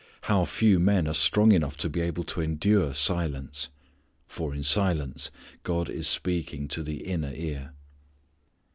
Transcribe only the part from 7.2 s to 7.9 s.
ear.